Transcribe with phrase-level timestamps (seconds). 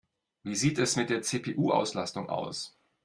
[0.41, 2.75] Wie sieht es mit der CPU-Auslastung aus?